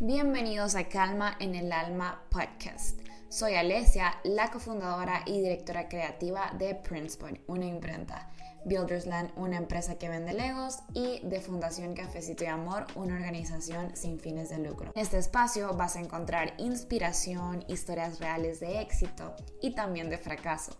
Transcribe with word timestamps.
Bienvenidos 0.00 0.76
a 0.76 0.88
Calma 0.88 1.36
en 1.40 1.56
el 1.56 1.72
Alma 1.72 2.22
Podcast. 2.30 3.00
Soy 3.28 3.56
Alesia, 3.56 4.14
la 4.22 4.48
cofundadora 4.48 5.24
y 5.26 5.40
directora 5.40 5.88
creativa 5.88 6.52
de 6.56 6.76
Princepoint, 6.76 7.40
una 7.48 7.66
imprenta. 7.66 8.30
Buildersland, 8.64 9.32
una 9.34 9.56
empresa 9.56 9.98
que 9.98 10.08
vende 10.08 10.34
legos, 10.34 10.78
y 10.94 11.18
de 11.24 11.40
Fundación 11.40 11.94
Cafecito 11.94 12.44
y 12.44 12.46
Amor, 12.46 12.86
una 12.94 13.16
organización 13.16 13.96
sin 13.96 14.20
fines 14.20 14.50
de 14.50 14.58
lucro. 14.58 14.92
En 14.94 15.02
este 15.02 15.18
espacio 15.18 15.74
vas 15.74 15.96
a 15.96 16.00
encontrar 16.00 16.54
inspiración, 16.58 17.64
historias 17.66 18.20
reales 18.20 18.60
de 18.60 18.80
éxito 18.80 19.34
y 19.60 19.74
también 19.74 20.10
de 20.10 20.18
fracaso. 20.18 20.76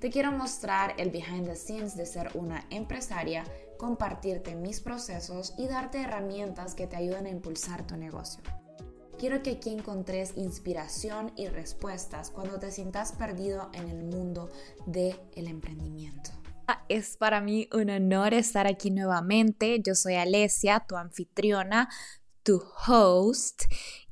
Te 0.00 0.08
quiero 0.08 0.32
mostrar 0.32 0.94
el 0.96 1.10
behind 1.10 1.46
the 1.46 1.56
scenes 1.56 1.94
de 1.94 2.06
ser 2.06 2.30
una 2.34 2.64
empresaria, 2.70 3.44
compartirte 3.76 4.54
mis 4.54 4.80
procesos 4.80 5.52
y 5.58 5.66
darte 5.66 6.00
herramientas 6.00 6.74
que 6.74 6.86
te 6.86 6.96
ayuden 6.96 7.26
a 7.26 7.30
impulsar 7.30 7.86
tu 7.86 7.98
negocio. 7.98 8.42
Quiero 9.22 9.40
que 9.40 9.52
aquí 9.52 9.70
encontres 9.70 10.32
inspiración 10.36 11.30
y 11.36 11.46
respuestas 11.46 12.32
cuando 12.32 12.58
te 12.58 12.72
sientas 12.72 13.12
perdido 13.12 13.70
en 13.72 13.88
el 13.88 14.02
mundo 14.02 14.50
del 14.84 15.16
emprendimiento. 15.36 16.30
Es 16.88 17.18
para 17.18 17.40
mí 17.40 17.68
un 17.72 17.90
honor 17.90 18.34
estar 18.34 18.66
aquí 18.66 18.90
nuevamente. 18.90 19.80
Yo 19.80 19.94
soy 19.94 20.16
Alesia, 20.16 20.84
tu 20.88 20.96
anfitriona, 20.96 21.88
tu 22.42 22.64
host, 22.88 23.62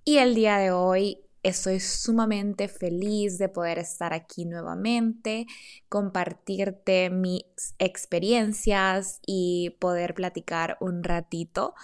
y 0.04 0.18
el 0.18 0.36
día 0.36 0.58
de 0.58 0.70
hoy 0.70 1.18
estoy 1.42 1.80
sumamente 1.80 2.68
feliz 2.68 3.36
de 3.38 3.48
poder 3.48 3.80
estar 3.80 4.12
aquí 4.12 4.44
nuevamente, 4.44 5.48
compartirte 5.88 7.10
mis 7.10 7.42
experiencias 7.80 9.18
y 9.26 9.70
poder 9.80 10.14
platicar 10.14 10.76
un 10.80 11.02
ratito. 11.02 11.74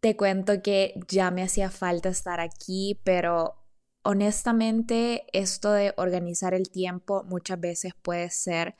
Te 0.00 0.16
cuento 0.16 0.62
que 0.62 0.94
ya 1.08 1.30
me 1.30 1.42
hacía 1.42 1.70
falta 1.70 2.08
estar 2.08 2.40
aquí, 2.40 3.00
pero 3.02 3.56
honestamente 4.02 5.26
esto 5.32 5.72
de 5.72 5.92
organizar 5.96 6.54
el 6.54 6.70
tiempo 6.70 7.24
muchas 7.24 7.60
veces 7.60 7.94
puede 8.00 8.30
ser 8.30 8.76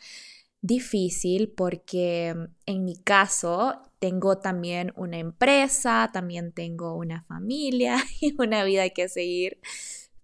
difícil 0.61 1.53
porque 1.57 2.35
mm, 2.37 2.45
en 2.67 2.85
mi 2.85 2.97
caso 3.03 3.83
tengo 3.99 4.39
también 4.39 4.93
una 4.97 5.19
empresa, 5.19 6.11
también 6.13 6.53
tengo 6.53 6.95
una 6.95 7.25
familia 7.25 7.97
y 8.21 8.35
una 8.41 8.65
vida 8.65 8.89
que 8.91 9.09
seguir. 9.09 9.59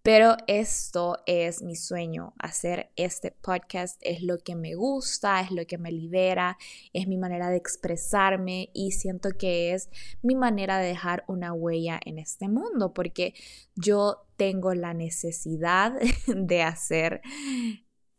Pero 0.05 0.37
esto 0.49 1.17
es 1.25 1.63
mi 1.63 1.77
sueño, 1.77 2.35
hacer 2.39 2.91
este 2.95 3.31
podcast 3.31 3.99
es 4.03 4.23
lo 4.23 4.37
que 4.37 4.55
me 4.55 4.75
gusta, 4.75 5.41
es 5.41 5.51
lo 5.51 5.65
que 5.65 5.79
me 5.79 5.91
libera, 5.91 6.59
es 6.93 7.09
mi 7.09 7.17
manera 7.17 7.49
de 7.49 7.57
expresarme 7.57 8.69
y 8.75 8.91
siento 8.91 9.31
que 9.31 9.73
es 9.73 9.89
mi 10.21 10.35
manera 10.35 10.77
de 10.77 10.89
dejar 10.89 11.25
una 11.27 11.55
huella 11.55 11.99
en 12.05 12.19
este 12.19 12.49
mundo 12.49 12.93
porque 12.93 13.33
yo 13.77 14.27
tengo 14.37 14.75
la 14.75 14.93
necesidad 14.93 15.95
de 16.27 16.63
hacer 16.63 17.23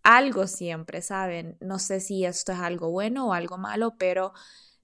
algo 0.02 0.48
siempre, 0.48 1.04
¿saben? 1.04 1.56
No 1.62 1.78
sé 1.78 2.00
si 2.00 2.26
esto 2.26 2.52
es 2.52 2.60
algo 2.62 2.90
bueno 2.90 3.28
o 3.28 3.34
algo 3.34 3.60
malo, 3.60 3.94
pero 4.00 4.34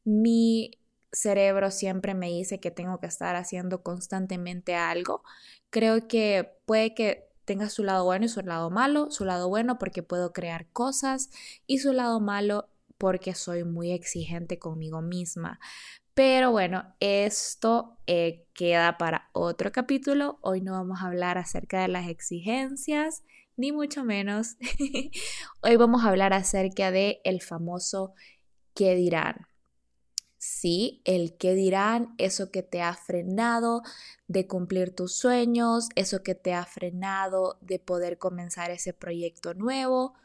mi 0.04 0.70
cerebro 1.12 1.72
siempre 1.72 2.14
me 2.14 2.28
dice 2.28 2.60
que 2.60 2.72
tengo 2.72 3.00
que 3.00 3.08
estar 3.08 3.36
haciendo 3.36 3.84
constantemente 3.84 4.76
algo. 4.76 5.24
Creo 5.70 6.08
que 6.08 6.58
puede 6.66 6.94
que 6.94 7.30
tenga 7.46 7.70
su 7.70 7.84
lado 7.84 8.06
bueno 8.06 8.26
y 8.26 8.30
su 8.30 8.42
lado 8.42 8.70
malo. 8.70 9.12
Su 9.12 9.26
lado 9.26 9.50
bueno 9.50 9.78
porque 9.78 10.04
puedo 10.04 10.34
crear 10.34 10.68
cosas 10.72 11.30
y 11.68 11.80
su 11.80 11.94
lado 11.94 12.20
malo 12.20 12.70
porque 12.98 13.34
soy 13.34 13.64
muy 13.64 13.92
exigente 13.92 14.60
conmigo 14.60 15.02
misma. 15.02 15.60
Pero 16.14 16.52
bueno, 16.52 16.94
esto 17.00 17.98
eh, 18.06 18.46
queda 18.54 18.98
para 18.98 19.30
otro 19.34 19.72
capítulo. 19.72 20.40
Hoy 20.42 20.62
no 20.62 20.74
vamos 20.74 21.02
a 21.02 21.08
hablar 21.08 21.38
acerca 21.38 21.82
de 21.82 21.88
las 21.88 22.08
exigencias 22.08 23.24
ni 23.58 23.72
mucho 23.72 24.04
menos. 24.04 24.58
Hoy 25.62 25.76
vamos 25.78 26.04
a 26.04 26.10
hablar 26.10 26.34
acerca 26.34 26.92
de 26.92 27.22
el 27.24 27.42
famoso 27.42 28.14
qué 28.74 28.96
dirán. 28.96 29.48
Sí, 30.44 31.04
el 31.06 31.38
qué 31.38 31.54
dirán, 31.54 32.16
eso 32.18 32.50
que 32.50 32.64
te 32.64 32.82
ha 32.82 32.96
frenado 32.96 33.84
de 34.28 34.48
cumplir 34.48 34.96
tus 34.96 35.16
sueños, 35.16 35.90
eso 35.96 36.24
que 36.24 36.34
te 36.34 36.54
ha 36.56 36.66
frenado 36.66 37.60
de 37.62 37.78
poder 37.78 38.18
comenzar 38.18 38.72
ese 38.72 38.92
proyecto 38.92 39.54
nuevo 39.54 40.16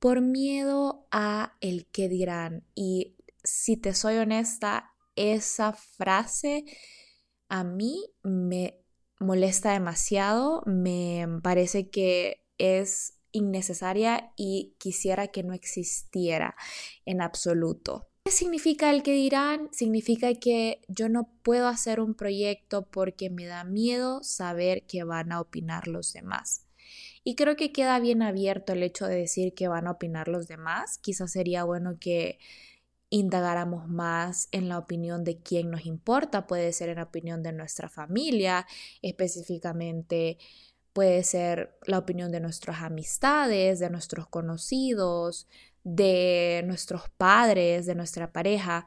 por 0.00 0.22
miedo 0.22 1.06
a 1.12 1.56
el 1.60 1.86
qué 1.86 2.08
dirán. 2.08 2.64
Y 2.74 3.16
si 3.44 3.76
te 3.76 3.94
soy 3.94 4.16
honesta, 4.16 4.92
esa 5.14 5.72
frase 5.72 6.64
a 7.48 7.62
mí 7.62 8.12
me 8.24 8.76
molesta 9.20 9.72
demasiado, 9.72 10.64
me 10.66 11.28
parece 11.44 11.90
que 11.90 12.44
es 12.58 13.20
innecesaria 13.30 14.32
y 14.36 14.74
quisiera 14.78 15.28
que 15.28 15.44
no 15.44 15.54
existiera 15.54 16.56
en 17.04 17.22
absoluto. 17.22 18.09
¿Qué 18.30 18.36
significa 18.36 18.90
el 18.90 19.02
que 19.02 19.12
dirán? 19.12 19.68
Significa 19.72 20.32
que 20.34 20.82
yo 20.86 21.08
no 21.08 21.28
puedo 21.42 21.66
hacer 21.66 21.98
un 21.98 22.14
proyecto 22.14 22.86
porque 22.86 23.28
me 23.28 23.44
da 23.44 23.64
miedo 23.64 24.22
saber 24.22 24.84
qué 24.86 25.02
van 25.02 25.32
a 25.32 25.40
opinar 25.40 25.88
los 25.88 26.12
demás. 26.12 26.64
Y 27.24 27.34
creo 27.34 27.56
que 27.56 27.72
queda 27.72 27.98
bien 27.98 28.22
abierto 28.22 28.72
el 28.72 28.84
hecho 28.84 29.06
de 29.06 29.16
decir 29.16 29.52
que 29.52 29.66
van 29.66 29.88
a 29.88 29.90
opinar 29.90 30.28
los 30.28 30.46
demás. 30.46 30.98
Quizás 30.98 31.32
sería 31.32 31.64
bueno 31.64 31.98
que 31.98 32.38
indagáramos 33.08 33.88
más 33.88 34.46
en 34.52 34.68
la 34.68 34.78
opinión 34.78 35.24
de 35.24 35.40
quién 35.40 35.68
nos 35.68 35.84
importa. 35.84 36.46
Puede 36.46 36.72
ser 36.72 36.88
en 36.88 36.98
la 36.98 37.02
opinión 37.02 37.42
de 37.42 37.50
nuestra 37.50 37.88
familia, 37.88 38.64
específicamente 39.02 40.38
puede 41.00 41.24
ser 41.24 41.78
la 41.86 41.96
opinión 41.96 42.30
de 42.30 42.40
nuestras 42.40 42.82
amistades, 42.82 43.78
de 43.78 43.88
nuestros 43.88 44.28
conocidos, 44.28 45.48
de 45.82 46.62
nuestros 46.66 47.08
padres, 47.16 47.86
de 47.86 47.94
nuestra 47.94 48.32
pareja. 48.32 48.86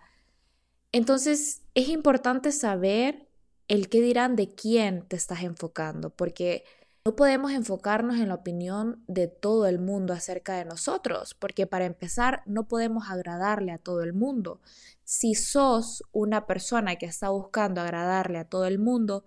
Entonces 0.92 1.64
es 1.74 1.90
importante 1.90 2.52
saber 2.52 3.28
el 3.68 3.90
qué 3.90 4.00
dirán 4.00 4.36
de 4.36 4.54
quién 4.54 5.08
te 5.08 5.16
estás 5.16 5.42
enfocando, 5.42 6.12
porque 6.12 6.66
no 7.04 7.16
podemos 7.16 7.52
enfocarnos 7.52 8.18
en 8.18 8.28
la 8.28 8.36
opinión 8.36 9.04
de 9.08 9.28
todo 9.28 9.66
el 9.66 9.80
mundo 9.80 10.14
acerca 10.14 10.56
de 10.56 10.66
nosotros, 10.66 11.34
porque 11.34 11.66
para 11.66 11.86
empezar 11.86 12.44
no 12.46 12.68
podemos 12.68 13.10
agradarle 13.10 13.72
a 13.72 13.80
todo 13.80 14.04
el 14.04 14.14
mundo. 14.14 14.62
Si 15.04 15.34
sos 15.34 16.04
una 16.12 16.46
persona 16.46 16.96
que 16.96 17.08
está 17.08 17.30
buscando 17.30 17.82
agradarle 17.82 18.38
a 18.38 18.46
todo 18.46 18.68
el 18.68 18.78
mundo, 18.78 19.26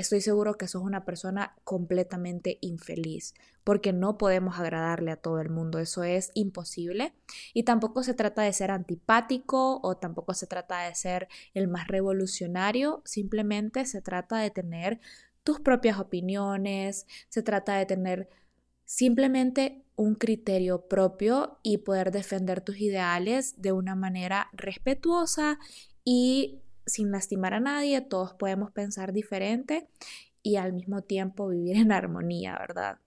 estoy 0.00 0.20
seguro 0.20 0.54
que 0.54 0.68
sos 0.68 0.82
una 0.82 1.04
persona 1.04 1.56
completamente 1.64 2.58
infeliz, 2.60 3.34
porque 3.64 3.92
no 3.92 4.16
podemos 4.16 4.58
agradarle 4.58 5.10
a 5.10 5.16
todo 5.16 5.40
el 5.40 5.50
mundo, 5.50 5.80
eso 5.80 6.04
es 6.04 6.30
imposible. 6.34 7.14
Y 7.52 7.64
tampoco 7.64 8.04
se 8.04 8.14
trata 8.14 8.42
de 8.42 8.52
ser 8.52 8.70
antipático 8.70 9.80
o 9.82 9.96
tampoco 9.96 10.34
se 10.34 10.46
trata 10.46 10.82
de 10.82 10.94
ser 10.94 11.28
el 11.52 11.66
más 11.66 11.88
revolucionario, 11.88 13.02
simplemente 13.04 13.84
se 13.86 14.00
trata 14.00 14.38
de 14.38 14.50
tener 14.50 15.00
tus 15.42 15.58
propias 15.58 15.98
opiniones, 15.98 17.06
se 17.28 17.42
trata 17.42 17.74
de 17.76 17.86
tener 17.86 18.28
simplemente 18.84 19.84
un 19.96 20.14
criterio 20.14 20.86
propio 20.86 21.58
y 21.64 21.78
poder 21.78 22.12
defender 22.12 22.60
tus 22.60 22.78
ideales 22.80 23.60
de 23.60 23.72
una 23.72 23.96
manera 23.96 24.48
respetuosa 24.52 25.58
y 26.04 26.62
sin 26.88 27.10
lastimar 27.10 27.54
a 27.54 27.60
nadie, 27.60 28.00
todos 28.00 28.34
podemos 28.34 28.70
pensar 28.72 29.12
diferente 29.12 29.88
y 30.42 30.56
al 30.56 30.72
mismo 30.72 31.02
tiempo 31.02 31.48
vivir 31.48 31.76
en 31.76 31.92
armonía, 31.92 32.56
¿verdad? 32.58 32.98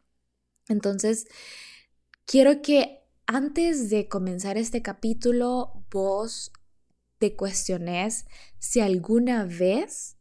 Entonces, 0.67 1.27
quiero 2.25 2.61
que 2.61 2.99
antes 3.25 3.89
de 3.89 4.07
comenzar 4.07 4.57
este 4.57 4.81
capítulo, 4.81 5.85
vos 5.91 6.51
te 7.17 7.35
cuestiones 7.35 8.25
si 8.59 8.79
alguna 8.79 9.45
vez 9.45 10.17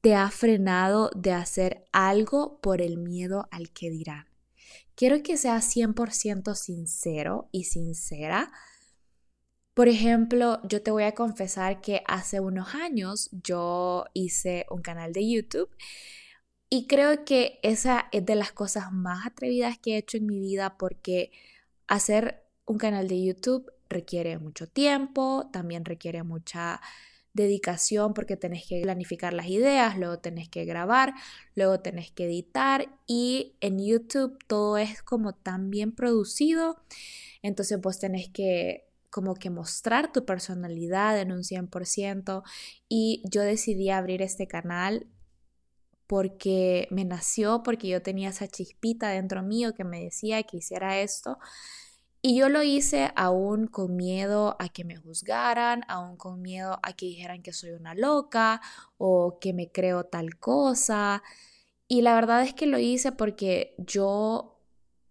te 0.00 0.14
ha 0.14 0.30
frenado 0.30 1.10
de 1.14 1.32
hacer 1.32 1.86
algo 1.92 2.60
por 2.60 2.82
el 2.82 2.98
miedo 2.98 3.48
al 3.50 3.70
que 3.70 3.88
dirán. 3.90 4.26
Quiero 4.94 5.22
que 5.22 5.36
seas 5.36 5.74
100% 5.74 6.54
sincero 6.54 7.48
y 7.50 7.64
sincera 7.64 8.52
por 9.74 9.88
ejemplo, 9.88 10.60
yo 10.68 10.82
te 10.82 10.92
voy 10.92 11.02
a 11.02 11.14
confesar 11.14 11.80
que 11.80 12.02
hace 12.06 12.40
unos 12.40 12.74
años 12.74 13.28
yo 13.32 14.06
hice 14.14 14.66
un 14.70 14.82
canal 14.82 15.12
de 15.12 15.28
YouTube 15.28 15.70
y 16.70 16.86
creo 16.86 17.24
que 17.24 17.58
esa 17.62 18.08
es 18.12 18.24
de 18.24 18.36
las 18.36 18.52
cosas 18.52 18.92
más 18.92 19.26
atrevidas 19.26 19.78
que 19.78 19.94
he 19.94 19.98
hecho 19.98 20.16
en 20.16 20.26
mi 20.26 20.38
vida 20.38 20.76
porque 20.78 21.32
hacer 21.88 22.44
un 22.66 22.78
canal 22.78 23.08
de 23.08 23.22
YouTube 23.22 23.70
requiere 23.88 24.38
mucho 24.38 24.68
tiempo, 24.68 25.50
también 25.52 25.84
requiere 25.84 26.22
mucha 26.22 26.80
dedicación 27.32 28.14
porque 28.14 28.36
tenés 28.36 28.66
que 28.66 28.80
planificar 28.82 29.34
las 29.34 29.48
ideas, 29.48 29.98
luego 29.98 30.18
tenés 30.20 30.48
que 30.48 30.64
grabar, 30.64 31.14
luego 31.56 31.80
tenés 31.80 32.10
que 32.12 32.26
editar 32.26 32.88
y 33.06 33.56
en 33.60 33.84
YouTube 33.84 34.38
todo 34.46 34.78
es 34.78 35.02
como 35.02 35.34
tan 35.34 35.70
bien 35.70 35.92
producido, 35.92 36.76
entonces 37.42 37.80
vos 37.80 37.98
tenés 37.98 38.28
que 38.28 38.83
como 39.14 39.36
que 39.36 39.48
mostrar 39.48 40.12
tu 40.12 40.24
personalidad 40.24 41.20
en 41.20 41.30
un 41.30 41.44
100% 41.44 42.42
y 42.88 43.22
yo 43.30 43.42
decidí 43.42 43.90
abrir 43.90 44.22
este 44.22 44.48
canal 44.48 45.06
porque 46.08 46.88
me 46.90 47.04
nació, 47.04 47.62
porque 47.62 47.86
yo 47.86 48.02
tenía 48.02 48.30
esa 48.30 48.48
chispita 48.48 49.10
dentro 49.10 49.44
mío 49.44 49.72
que 49.72 49.84
me 49.84 50.02
decía 50.02 50.42
que 50.42 50.56
hiciera 50.56 50.98
esto. 50.98 51.38
Y 52.22 52.36
yo 52.36 52.48
lo 52.48 52.64
hice 52.64 53.12
aún 53.14 53.68
con 53.68 53.94
miedo 53.94 54.56
a 54.58 54.68
que 54.68 54.82
me 54.82 54.96
juzgaran, 54.96 55.84
aún 55.86 56.16
con 56.16 56.42
miedo 56.42 56.80
a 56.82 56.94
que 56.94 57.06
dijeran 57.06 57.40
que 57.40 57.52
soy 57.52 57.70
una 57.70 57.94
loca 57.94 58.60
o 58.98 59.38
que 59.40 59.52
me 59.52 59.70
creo 59.70 60.06
tal 60.06 60.40
cosa. 60.40 61.22
Y 61.86 62.02
la 62.02 62.16
verdad 62.16 62.42
es 62.42 62.52
que 62.52 62.66
lo 62.66 62.80
hice 62.80 63.12
porque 63.12 63.76
yo 63.78 64.53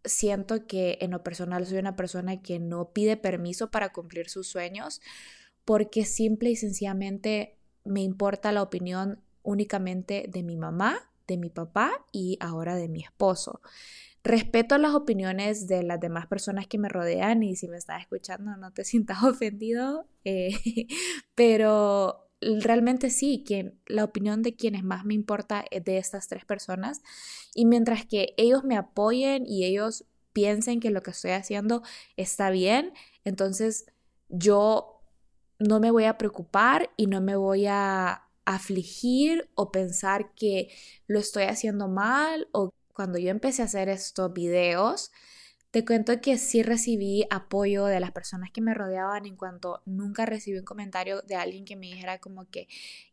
siento 0.05 0.67
que 0.67 0.97
en 1.01 1.11
lo 1.11 1.23
personal 1.23 1.65
soy 1.65 1.77
una 1.77 1.95
persona 1.95 2.41
que 2.41 2.59
no 2.59 2.91
pide 2.91 3.17
permiso 3.17 3.71
para 3.71 3.93
cumplir 3.93 4.29
sus 4.29 4.47
sueños 4.47 5.01
porque 5.65 6.05
simple 6.05 6.49
y 6.49 6.55
sencillamente 6.55 7.57
me 7.85 8.01
importa 8.01 8.51
la 8.51 8.61
opinión 8.61 9.21
únicamente 9.43 10.25
de 10.29 10.43
mi 10.43 10.57
mamá, 10.57 11.11
de 11.27 11.37
mi 11.37 11.49
papá 11.49 12.05
y 12.11 12.37
ahora 12.39 12.75
de 12.75 12.89
mi 12.89 13.01
esposo. 13.01 13.61
Respeto 14.23 14.77
las 14.77 14.93
opiniones 14.93 15.67
de 15.67 15.83
las 15.83 15.99
demás 15.99 16.27
personas 16.27 16.67
que 16.67 16.77
me 16.77 16.87
rodean 16.87 17.43
y 17.43 17.55
si 17.55 17.67
me 17.67 17.77
estás 17.77 18.01
escuchando 18.01 18.55
no 18.55 18.71
te 18.71 18.83
sientas 18.85 19.23
ofendido, 19.23 20.07
eh, 20.23 20.51
pero 21.35 22.29
realmente 22.61 23.09
sí, 23.09 23.43
quien, 23.45 23.79
la 23.85 24.03
opinión 24.03 24.41
de 24.41 24.55
quienes 24.55 24.83
más 24.83 25.05
me 25.05 25.13
importa 25.13 25.65
es 25.71 25.83
de 25.83 25.97
estas 25.97 26.27
tres 26.27 26.45
personas. 26.45 27.01
Y 27.53 27.65
mientras 27.65 28.05
que 28.05 28.33
ellos 28.37 28.63
me 28.63 28.77
apoyen 28.77 29.45
y 29.47 29.65
ellos 29.65 30.05
piensen 30.33 30.79
que 30.79 30.89
lo 30.89 31.01
que 31.01 31.11
estoy 31.11 31.31
haciendo 31.31 31.83
está 32.17 32.49
bien, 32.49 32.93
entonces 33.23 33.85
yo 34.29 35.01
no 35.59 35.79
me 35.79 35.91
voy 35.91 36.05
a 36.05 36.17
preocupar 36.17 36.89
y 36.97 37.07
no 37.07 37.21
me 37.21 37.35
voy 37.35 37.67
a 37.67 38.23
afligir 38.45 39.49
o 39.55 39.71
pensar 39.71 40.33
que 40.35 40.69
lo 41.07 41.19
estoy 41.19 41.43
haciendo 41.43 41.87
mal 41.87 42.47
o 42.51 42.73
cuando 42.93 43.17
yo 43.17 43.29
empecé 43.29 43.61
a 43.61 43.65
hacer 43.65 43.89
estos 43.89 44.33
videos, 44.33 45.11
te 45.73 45.83
cuento 45.83 46.21
que 46.21 46.37
sí 46.37 46.61
recibí 46.61 47.25
apoyo 47.31 47.85
de 47.85 47.99
las 47.99 48.11
personas 48.11 48.51
que 48.51 48.61
me 48.61 48.75
rodeaban 48.75 49.25
en 49.25 49.35
cuanto 49.35 49.81
nunca 49.87 50.23
recibí 50.27 50.59
un 50.59 50.65
comentario 50.65 51.23
de 51.23 51.33
alguien 51.33 51.65
que 51.65 51.75
me 51.75 51.87
dijera 51.87 52.19
como 52.19 52.47
que, 52.51 52.67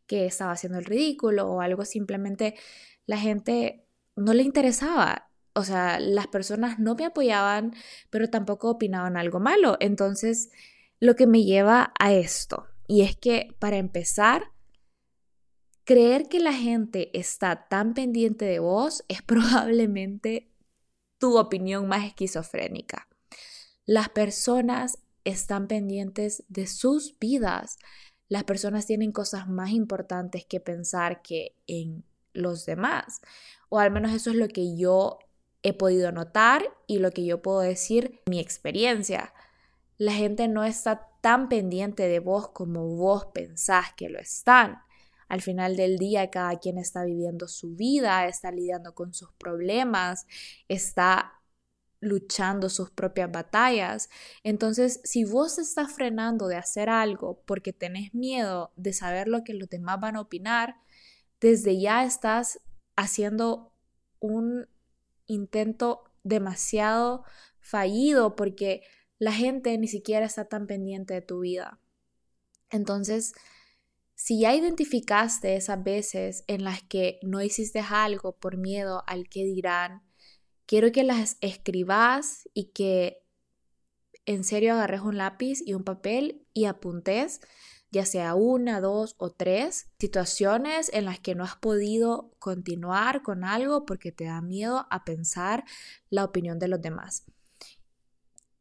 que 0.05 0.27
estaba 0.27 0.51
haciendo 0.51 0.77
el 0.77 0.85
ridículo 0.85 1.47
o 1.49 1.61
algo, 1.61 1.85
simplemente 1.85 2.53
la 3.07 3.17
gente 3.17 3.87
no 4.15 4.35
le 4.35 4.43
interesaba. 4.43 5.31
O 5.53 5.63
sea, 5.63 5.99
las 5.99 6.27
personas 6.27 6.77
no 6.77 6.93
me 6.93 7.05
apoyaban, 7.05 7.73
pero 8.11 8.29
tampoco 8.29 8.69
opinaban 8.69 9.17
algo 9.17 9.39
malo. 9.39 9.77
Entonces, 9.79 10.51
lo 10.99 11.15
que 11.15 11.25
me 11.25 11.43
lleva 11.43 11.93
a 11.99 12.13
esto, 12.13 12.67
y 12.87 13.01
es 13.01 13.15
que 13.15 13.55
para 13.57 13.77
empezar, 13.77 14.51
creer 15.83 16.29
que 16.29 16.39
la 16.39 16.53
gente 16.53 17.09
está 17.17 17.67
tan 17.69 17.95
pendiente 17.95 18.45
de 18.45 18.59
vos 18.59 19.03
es 19.07 19.21
probablemente 19.23 20.50
tu 21.21 21.37
opinión 21.37 21.87
más 21.87 22.03
esquizofrénica. 22.03 23.07
Las 23.85 24.09
personas 24.09 24.97
están 25.23 25.67
pendientes 25.67 26.43
de 26.49 26.65
sus 26.65 27.17
vidas. 27.19 27.77
Las 28.27 28.43
personas 28.43 28.87
tienen 28.87 29.11
cosas 29.11 29.47
más 29.47 29.69
importantes 29.69 30.45
que 30.45 30.59
pensar 30.59 31.21
que 31.21 31.55
en 31.67 32.03
los 32.33 32.65
demás. 32.65 33.21
O 33.69 33.77
al 33.77 33.91
menos 33.91 34.13
eso 34.13 34.31
es 34.31 34.35
lo 34.35 34.47
que 34.47 34.75
yo 34.75 35.19
he 35.61 35.73
podido 35.73 36.11
notar 36.11 36.63
y 36.87 36.97
lo 36.97 37.11
que 37.11 37.23
yo 37.23 37.43
puedo 37.43 37.59
decir, 37.59 38.19
mi 38.25 38.39
experiencia. 38.39 39.31
La 39.99 40.13
gente 40.13 40.47
no 40.47 40.63
está 40.63 41.07
tan 41.21 41.49
pendiente 41.49 42.07
de 42.07 42.19
vos 42.19 42.49
como 42.49 42.95
vos 42.95 43.27
pensás 43.27 43.93
que 43.95 44.09
lo 44.09 44.19
están. 44.19 44.79
Al 45.31 45.41
final 45.41 45.77
del 45.77 45.97
día, 45.97 46.29
cada 46.29 46.59
quien 46.59 46.77
está 46.77 47.05
viviendo 47.05 47.47
su 47.47 47.73
vida, 47.73 48.27
está 48.27 48.51
lidiando 48.51 48.93
con 48.93 49.13
sus 49.13 49.31
problemas, 49.35 50.27
está 50.67 51.41
luchando 52.01 52.67
sus 52.67 52.91
propias 52.91 53.31
batallas. 53.31 54.09
Entonces, 54.43 54.99
si 55.05 55.23
vos 55.23 55.57
estás 55.57 55.93
frenando 55.93 56.49
de 56.49 56.57
hacer 56.57 56.89
algo 56.89 57.41
porque 57.45 57.71
tenés 57.71 58.13
miedo 58.13 58.73
de 58.75 58.91
saber 58.91 59.29
lo 59.29 59.45
que 59.45 59.53
los 59.53 59.69
demás 59.69 60.01
van 60.01 60.17
a 60.17 60.19
opinar, 60.21 60.75
desde 61.39 61.79
ya 61.79 62.03
estás 62.03 62.59
haciendo 62.97 63.71
un 64.19 64.67
intento 65.27 66.11
demasiado 66.25 67.23
fallido 67.61 68.35
porque 68.35 68.81
la 69.17 69.31
gente 69.31 69.77
ni 69.77 69.87
siquiera 69.87 70.25
está 70.25 70.43
tan 70.43 70.67
pendiente 70.67 71.13
de 71.13 71.21
tu 71.21 71.39
vida. 71.39 71.79
Entonces, 72.69 73.33
si 74.21 74.39
ya 74.39 74.53
identificaste 74.53 75.55
esas 75.55 75.83
veces 75.83 76.43
en 76.45 76.63
las 76.63 76.83
que 76.83 77.17
no 77.23 77.41
hiciste 77.41 77.79
algo 77.79 78.37
por 78.37 78.55
miedo 78.55 79.03
al 79.07 79.27
que 79.27 79.43
dirán, 79.45 80.03
quiero 80.67 80.91
que 80.91 81.03
las 81.03 81.37
escribas 81.41 82.47
y 82.53 82.65
que 82.65 83.25
en 84.27 84.43
serio 84.43 84.73
agarres 84.73 85.01
un 85.01 85.17
lápiz 85.17 85.63
y 85.65 85.73
un 85.73 85.83
papel 85.83 86.45
y 86.53 86.65
apuntes, 86.65 87.41
ya 87.89 88.05
sea 88.05 88.35
una, 88.35 88.79
dos 88.79 89.15
o 89.17 89.31
tres 89.31 89.89
situaciones 89.97 90.91
en 90.93 91.05
las 91.05 91.19
que 91.19 91.33
no 91.33 91.43
has 91.43 91.55
podido 91.55 92.31
continuar 92.37 93.23
con 93.23 93.43
algo 93.43 93.87
porque 93.87 94.11
te 94.11 94.25
da 94.25 94.39
miedo 94.39 94.85
a 94.91 95.03
pensar 95.03 95.63
la 96.11 96.25
opinión 96.25 96.59
de 96.59 96.67
los 96.67 96.79
demás. 96.79 97.25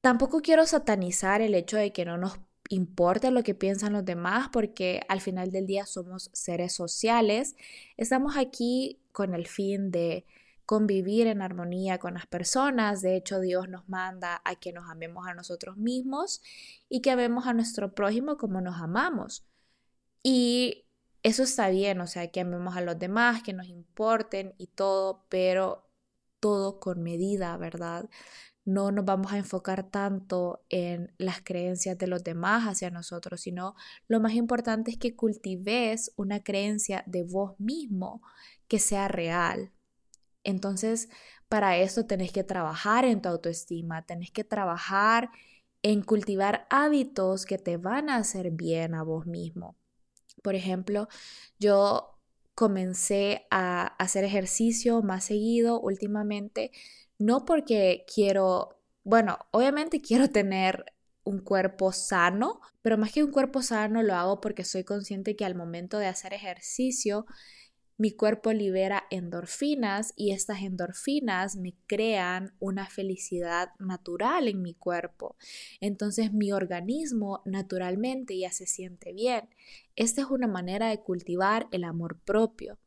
Tampoco 0.01 0.41
quiero 0.41 0.65
satanizar 0.65 1.43
el 1.43 1.55
hecho 1.55 1.77
de 1.77 1.93
que 1.93 2.07
no 2.07 2.17
nos 2.17 2.39
importa 2.71 3.31
lo 3.31 3.43
que 3.43 3.55
piensan 3.55 3.93
los 3.93 4.05
demás 4.05 4.49
porque 4.53 5.03
al 5.09 5.21
final 5.21 5.51
del 5.51 5.67
día 5.67 5.87
somos 5.87 6.31
seres 6.33 6.73
sociales. 6.73 7.57
Estamos 7.97 8.37
aquí 8.37 9.01
con 9.13 9.35
el 9.35 9.47
fin 9.47 9.91
de 9.91 10.25
convivir 10.65 11.27
en 11.27 11.43
armonía 11.43 11.99
con 11.99 12.15
las 12.15 12.27
personas. 12.27 13.03
De 13.03 13.17
hecho, 13.17 13.41
Dios 13.41 13.69
nos 13.69 13.89
manda 13.89 14.41
a 14.45 14.55
que 14.55 14.73
nos 14.73 14.89
amemos 14.89 15.27
a 15.27 15.35
nosotros 15.35 15.77
mismos 15.77 16.43
y 16.89 17.03
que 17.03 17.11
amemos 17.11 17.47
a 17.47 17.55
nuestro 17.55 17.93
prójimo 17.93 18.37
como 18.37 18.61
nos 18.61 18.81
amamos. 18.81 19.45
Y 20.23 20.87
eso 21.25 21.43
está 21.43 21.69
bien, 21.71 22.01
o 22.01 22.07
sea, 22.07 22.31
que 22.31 22.41
amemos 22.41 22.77
a 22.77 22.83
los 22.83 22.99
demás, 22.99 23.43
que 23.43 23.53
nos 23.53 23.67
importen 23.67 24.55
y 24.59 24.69
todo, 24.69 25.27
pero 25.29 25.91
todo 26.39 26.79
con 26.79 27.03
medida, 27.03 27.57
¿verdad? 27.57 28.09
No 28.65 28.93
nos 28.93 29.05
vamos 29.05 29.33
a 29.33 29.39
enfocar 29.39 29.91
tanto 29.91 30.65
en 30.69 31.13
las 31.19 31.43
creencias 31.43 31.97
de 31.99 32.07
los 32.07 32.23
demás 32.23 32.65
hacia 32.65 32.91
nosotros, 32.91 33.41
sino 33.41 33.75
lo 34.07 34.21
más 34.21 34.35
importante 34.35 34.91
es 34.91 34.99
que 34.99 35.17
cultives 35.17 36.13
una 36.17 36.43
creencia 36.43 37.03
de 37.07 37.23
vos 37.23 37.59
mismo 37.59 38.23
que 38.69 38.79
sea 38.79 39.09
real. 39.09 39.73
Entonces, 40.45 41.09
para 41.49 41.77
eso 41.79 42.07
tenés 42.07 42.33
que 42.33 42.45
trabajar 42.45 43.05
en 43.05 43.23
tu 43.23 43.29
autoestima, 43.29 44.07
tenés 44.07 44.31
que 44.31 44.45
trabajar 44.45 45.31
en 45.83 46.03
cultivar 46.03 46.67
hábitos 46.71 47.47
que 47.47 47.59
te 47.59 47.77
van 47.77 48.11
a 48.11 48.17
hacer 48.17 48.51
bien 48.51 48.95
a 48.95 49.03
vos 49.03 49.27
mismo. 49.27 49.77
Por 50.43 50.55
ejemplo, 50.55 51.09
yo 51.59 52.19
comencé 52.55 53.47
a 53.51 53.87
hacer 53.99 54.25
ejercicio 54.25 55.03
más 55.03 55.25
seguido 55.25 55.81
últimamente 55.81 56.73
no 57.21 57.45
porque 57.45 58.07
quiero, 58.13 58.81
bueno, 59.05 59.39
obviamente 59.51 60.01
quiero 60.01 60.31
tener 60.31 60.87
un 61.23 61.39
cuerpo 61.41 61.93
sano, 61.93 62.61
pero 62.81 62.97
más 62.97 63.13
que 63.13 63.23
un 63.23 63.31
cuerpo 63.31 63.61
sano 63.61 64.03
lo 64.03 64.15
hago 64.15 64.41
porque 64.41 64.65
soy 64.65 64.85
consciente 64.85 65.37
que 65.37 65.45
al 65.45 65.55
momento 65.55 65.99
de 65.99 66.07
hacer 66.07 66.33
ejercicio, 66.33 67.27
mi 67.99 68.11
cuerpo 68.13 68.55
libera 68.55 69.05
endorfinas 69.11 70.15
y 70.17 70.33
estas 70.33 70.63
endorfinas 70.63 71.57
me 71.57 71.77
crean 71.87 72.55
una 72.59 72.87
felicidad 72.87 73.73
natural 73.79 74.49
en 74.49 74.63
mi 74.63 74.73
cuerpo. 74.73 75.37
Entonces 75.83 76.33
mi 76.33 76.53
organismo 76.53 77.43
naturalmente 77.45 78.39
ya 78.39 78.51
se 78.51 78.65
siente 78.65 79.13
bien. 79.13 79.51
Esta 79.95 80.23
es 80.23 80.29
una 80.29 80.47
manera 80.47 80.89
de 80.89 81.03
cultivar 81.03 81.69
el 81.71 81.85
amor 81.85 82.19
propio. 82.21 82.79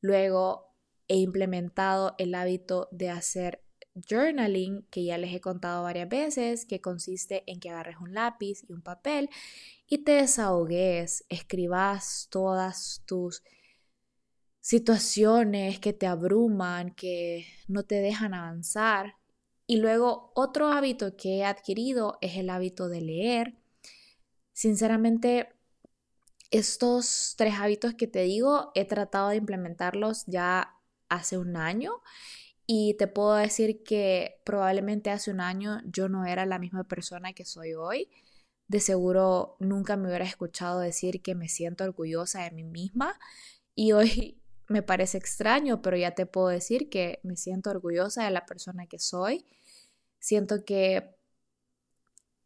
Luego 0.00 0.74
he 1.06 1.16
implementado 1.16 2.14
el 2.16 2.34
hábito 2.34 2.88
de 2.90 3.10
hacer 3.10 3.63
journaling, 3.94 4.86
que 4.90 5.04
ya 5.04 5.18
les 5.18 5.34
he 5.34 5.40
contado 5.40 5.82
varias 5.82 6.08
veces, 6.08 6.66
que 6.66 6.80
consiste 6.80 7.44
en 7.46 7.60
que 7.60 7.70
agarres 7.70 7.96
un 8.00 8.14
lápiz 8.14 8.64
y 8.68 8.72
un 8.72 8.82
papel 8.82 9.30
y 9.86 9.98
te 9.98 10.12
desahogues, 10.12 11.24
escribas 11.28 12.28
todas 12.30 13.02
tus 13.06 13.42
situaciones 14.60 15.78
que 15.78 15.92
te 15.92 16.06
abruman, 16.06 16.94
que 16.94 17.46
no 17.68 17.84
te 17.84 17.96
dejan 17.96 18.34
avanzar. 18.34 19.16
Y 19.66 19.76
luego 19.76 20.32
otro 20.34 20.68
hábito 20.68 21.16
que 21.16 21.38
he 21.38 21.44
adquirido 21.44 22.18
es 22.20 22.36
el 22.36 22.50
hábito 22.50 22.88
de 22.88 23.00
leer. 23.00 23.54
Sinceramente, 24.52 25.48
estos 26.50 27.34
tres 27.36 27.54
hábitos 27.58 27.94
que 27.94 28.06
te 28.06 28.22
digo, 28.22 28.70
he 28.74 28.84
tratado 28.84 29.30
de 29.30 29.36
implementarlos 29.36 30.24
ya 30.26 30.74
hace 31.08 31.38
un 31.38 31.56
año 31.56 32.00
y 32.66 32.94
te 32.94 33.06
puedo 33.08 33.34
decir 33.34 33.82
que 33.84 34.40
probablemente 34.44 35.10
hace 35.10 35.30
un 35.30 35.40
año 35.40 35.80
yo 35.84 36.08
no 36.08 36.24
era 36.24 36.46
la 36.46 36.58
misma 36.58 36.84
persona 36.84 37.32
que 37.32 37.44
soy 37.44 37.74
hoy. 37.74 38.08
De 38.68 38.80
seguro 38.80 39.56
nunca 39.60 39.96
me 39.96 40.08
hubiera 40.08 40.24
escuchado 40.24 40.80
decir 40.80 41.22
que 41.22 41.34
me 41.34 41.48
siento 41.48 41.84
orgullosa 41.84 42.42
de 42.42 42.50
mí 42.52 42.64
misma. 42.64 43.18
Y 43.74 43.92
hoy 43.92 44.40
me 44.68 44.82
parece 44.82 45.18
extraño, 45.18 45.82
pero 45.82 45.96
ya 45.96 46.12
te 46.14 46.26
puedo 46.26 46.48
decir 46.48 46.88
que 46.88 47.20
me 47.22 47.36
siento 47.36 47.70
orgullosa 47.70 48.24
de 48.24 48.30
la 48.30 48.46
persona 48.46 48.86
que 48.86 48.98
soy. 48.98 49.44
Siento 50.18 50.64
que 50.64 51.14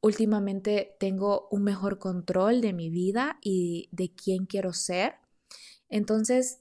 últimamente 0.00 0.96
tengo 0.98 1.48
un 1.50 1.62
mejor 1.64 1.98
control 1.98 2.60
de 2.60 2.72
mi 2.72 2.90
vida 2.90 3.38
y 3.42 3.88
de 3.92 4.12
quién 4.14 4.46
quiero 4.46 4.72
ser. 4.72 5.14
Entonces, 5.88 6.60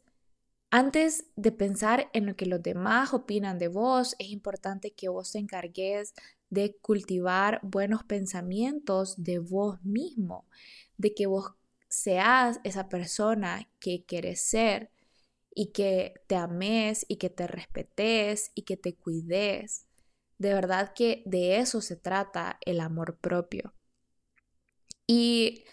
antes 0.69 1.25
de 1.35 1.51
pensar 1.51 2.09
en 2.13 2.25
lo 2.25 2.35
que 2.35 2.45
los 2.45 2.61
demás 2.61 3.13
opinan 3.13 3.57
de 3.57 3.67
vos, 3.67 4.15
es 4.19 4.29
importante 4.29 4.91
que 4.91 5.09
vos 5.09 5.31
te 5.31 5.39
encargues 5.39 6.13
de 6.49 6.77
cultivar 6.77 7.59
buenos 7.63 8.03
pensamientos 8.03 9.21
de 9.23 9.39
vos 9.39 9.81
mismo, 9.83 10.45
de 10.97 11.13
que 11.13 11.27
vos 11.27 11.53
seas 11.89 12.59
esa 12.63 12.89
persona 12.89 13.69
que 13.79 14.03
quieres 14.05 14.41
ser 14.41 14.91
y 15.53 15.71
que 15.71 16.13
te 16.27 16.35
ames 16.35 17.05
y 17.07 17.17
que 17.17 17.29
te 17.29 17.47
respetes 17.47 18.51
y 18.53 18.63
que 18.63 18.77
te 18.77 18.95
cuides. 18.95 19.87
De 20.37 20.53
verdad 20.53 20.93
que 20.93 21.23
de 21.25 21.57
eso 21.57 21.81
se 21.81 21.95
trata 21.95 22.59
el 22.65 22.79
amor 22.79 23.17
propio. 23.17 23.73
Y 25.07 25.63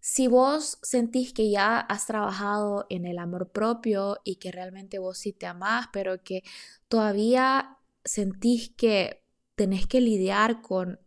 si 0.00 0.28
vos 0.28 0.78
sentís 0.82 1.32
que 1.32 1.50
ya 1.50 1.78
has 1.80 2.06
trabajado 2.06 2.86
en 2.88 3.06
el 3.06 3.18
amor 3.18 3.50
propio 3.50 4.18
y 4.24 4.36
que 4.36 4.52
realmente 4.52 4.98
vos 4.98 5.18
sí 5.18 5.32
te 5.32 5.46
amás, 5.46 5.88
pero 5.92 6.22
que 6.22 6.42
todavía 6.88 7.78
sentís 8.04 8.70
que 8.70 9.22
tenés 9.54 9.86
que 9.86 10.00
lidiar 10.00 10.62
con 10.62 11.00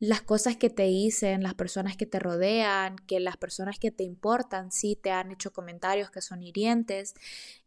las 0.00 0.22
cosas 0.22 0.56
que 0.56 0.70
te 0.70 0.84
dicen, 0.84 1.42
las 1.42 1.54
personas 1.54 1.96
que 1.96 2.06
te 2.06 2.20
rodean, 2.20 2.96
que 3.06 3.18
las 3.18 3.36
personas 3.36 3.78
que 3.78 3.90
te 3.90 4.04
importan 4.04 4.70
sí 4.70 4.96
te 4.96 5.10
han 5.10 5.32
hecho 5.32 5.52
comentarios 5.52 6.10
que 6.10 6.20
son 6.20 6.42
hirientes. 6.42 7.14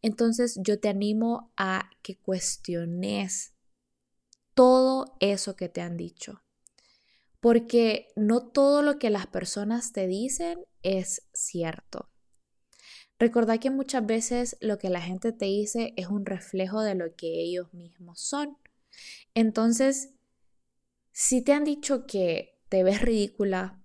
Entonces 0.01 0.59
yo 0.61 0.79
te 0.79 0.89
animo 0.89 1.51
a 1.57 1.89
que 2.01 2.17
cuestiones 2.17 3.53
todo 4.53 5.17
eso 5.19 5.55
que 5.55 5.69
te 5.69 5.81
han 5.81 5.97
dicho. 5.97 6.41
Porque 7.41 8.07
no 8.15 8.47
todo 8.47 8.81
lo 8.81 8.97
que 8.97 9.09
las 9.09 9.27
personas 9.27 9.91
te 9.91 10.07
dicen 10.07 10.59
es 10.83 11.27
cierto. 11.33 12.09
Recordad 13.19 13.59
que 13.59 13.69
muchas 13.69 14.05
veces 14.05 14.57
lo 14.61 14.77
que 14.77 14.89
la 14.89 15.01
gente 15.01 15.33
te 15.33 15.45
dice 15.45 15.93
es 15.97 16.07
un 16.07 16.25
reflejo 16.25 16.81
de 16.81 16.95
lo 16.95 17.15
que 17.15 17.41
ellos 17.41 17.73
mismos 17.73 18.21
son. 18.21 18.57
Entonces, 19.35 20.13
si 21.11 21.41
te 21.41 21.53
han 21.53 21.63
dicho 21.63 22.07
que 22.07 22.59
te 22.69 22.83
ves 22.83 23.01
ridícula, 23.01 23.83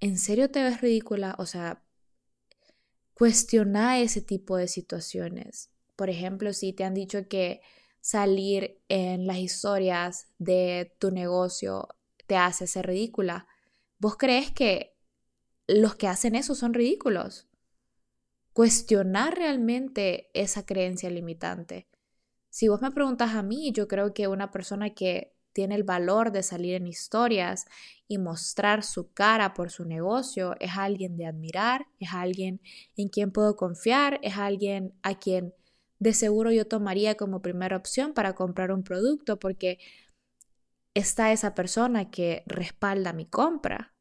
¿en 0.00 0.18
serio 0.18 0.50
te 0.50 0.62
ves 0.62 0.80
ridícula? 0.80 1.34
O 1.38 1.46
sea, 1.46 1.84
cuestiona 3.12 4.00
ese 4.00 4.20
tipo 4.20 4.56
de 4.56 4.68
situaciones. 4.68 5.70
Por 5.96 6.10
ejemplo, 6.10 6.52
si 6.52 6.72
te 6.72 6.84
han 6.84 6.94
dicho 6.94 7.28
que 7.28 7.60
salir 8.00 8.82
en 8.88 9.26
las 9.26 9.38
historias 9.38 10.28
de 10.38 10.96
tu 10.98 11.10
negocio 11.10 11.88
te 12.26 12.36
hace 12.36 12.66
ser 12.66 12.86
ridícula, 12.86 13.46
¿vos 13.98 14.16
crees 14.16 14.50
que 14.50 14.96
los 15.66 15.94
que 15.94 16.08
hacen 16.08 16.34
eso 16.34 16.54
son 16.54 16.74
ridículos? 16.74 17.48
Cuestionar 18.52 19.36
realmente 19.36 20.30
esa 20.34 20.64
creencia 20.64 21.10
limitante. 21.10 21.88
Si 22.50 22.68
vos 22.68 22.80
me 22.80 22.90
preguntas 22.90 23.34
a 23.34 23.42
mí, 23.42 23.72
yo 23.72 23.88
creo 23.88 24.14
que 24.14 24.28
una 24.28 24.50
persona 24.50 24.90
que 24.90 25.34
tiene 25.52 25.76
el 25.76 25.84
valor 25.84 26.32
de 26.32 26.42
salir 26.42 26.74
en 26.74 26.86
historias 26.86 27.66
y 28.06 28.18
mostrar 28.18 28.82
su 28.82 29.12
cara 29.12 29.54
por 29.54 29.70
su 29.70 29.84
negocio, 29.84 30.54
es 30.60 30.72
alguien 30.76 31.16
de 31.16 31.26
admirar, 31.26 31.86
es 31.98 32.12
alguien 32.12 32.60
en 32.96 33.08
quien 33.08 33.30
puedo 33.30 33.56
confiar, 33.56 34.20
es 34.22 34.36
alguien 34.36 34.92
a 35.02 35.18
quien 35.18 35.54
de 36.00 36.12
seguro 36.12 36.50
yo 36.50 36.66
tomaría 36.66 37.16
como 37.16 37.40
primera 37.40 37.76
opción 37.76 38.12
para 38.12 38.34
comprar 38.34 38.72
un 38.72 38.82
producto 38.82 39.38
porque 39.38 39.78
está 40.94 41.32
esa 41.32 41.54
persona 41.54 42.10
que 42.10 42.42
respalda 42.46 43.12
mi 43.12 43.26
compra. 43.26 43.94